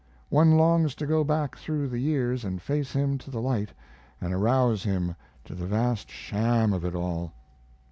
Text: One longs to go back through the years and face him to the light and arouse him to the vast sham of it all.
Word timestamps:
One 0.29 0.57
longs 0.57 0.95
to 0.95 1.05
go 1.05 1.23
back 1.23 1.55
through 1.55 1.87
the 1.89 1.99
years 1.99 2.43
and 2.43 2.59
face 2.59 2.91
him 2.93 3.19
to 3.19 3.29
the 3.29 3.39
light 3.39 3.69
and 4.19 4.33
arouse 4.33 4.83
him 4.83 5.15
to 5.45 5.53
the 5.53 5.67
vast 5.67 6.09
sham 6.09 6.73
of 6.73 6.83
it 6.83 6.95
all. 6.95 7.33